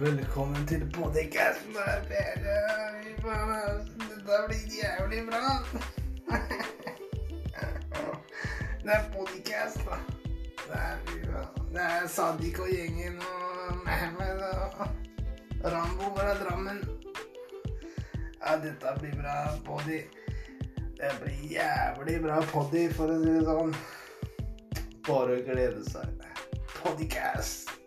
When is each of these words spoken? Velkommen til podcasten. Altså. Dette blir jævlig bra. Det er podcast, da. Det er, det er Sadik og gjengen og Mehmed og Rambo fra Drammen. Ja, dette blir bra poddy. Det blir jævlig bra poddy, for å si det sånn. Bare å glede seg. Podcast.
Velkommen 0.00 0.66
til 0.66 0.92
podcasten. 0.94 1.76
Altså. 1.76 2.14
Dette 3.18 4.36
blir 4.48 4.64
jævlig 4.80 5.26
bra. 5.26 5.40
Det 8.84 8.92
er 8.94 9.04
podcast, 9.16 9.80
da. 9.84 9.96
Det 10.68 10.76
er, 10.76 10.96
det 11.72 11.82
er 11.82 12.08
Sadik 12.08 12.58
og 12.58 12.68
gjengen 12.72 13.20
og 13.20 13.76
Mehmed 13.84 14.40
og 14.40 14.86
Rambo 15.64 16.04
fra 16.16 16.34
Drammen. 16.44 16.78
Ja, 18.40 18.56
dette 18.56 18.86
blir 19.00 19.14
bra 19.20 19.36
poddy. 19.66 20.00
Det 20.96 21.12
blir 21.22 21.38
jævlig 21.58 22.22
bra 22.22 22.40
poddy, 22.54 22.88
for 22.96 23.06
å 23.12 23.14
si 23.20 23.30
det 23.36 23.44
sånn. 23.50 23.72
Bare 25.10 25.30
å 25.36 25.44
glede 25.50 25.84
seg. 25.92 26.08
Podcast. 26.80 27.79